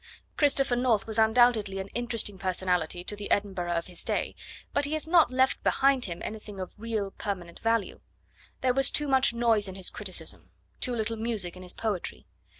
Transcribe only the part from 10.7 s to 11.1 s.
too